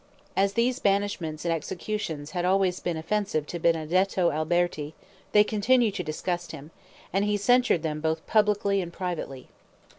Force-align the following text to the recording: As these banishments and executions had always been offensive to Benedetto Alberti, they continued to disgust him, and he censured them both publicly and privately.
As 0.35 0.53
these 0.53 0.79
banishments 0.79 1.45
and 1.45 1.53
executions 1.53 2.31
had 2.31 2.43
always 2.43 2.79
been 2.79 2.97
offensive 2.97 3.45
to 3.45 3.59
Benedetto 3.59 4.31
Alberti, 4.31 4.95
they 5.31 5.43
continued 5.43 5.93
to 5.93 6.01
disgust 6.03 6.53
him, 6.53 6.71
and 7.13 7.23
he 7.23 7.37
censured 7.37 7.83
them 7.83 8.01
both 8.01 8.25
publicly 8.25 8.81
and 8.81 8.91
privately. 8.91 9.47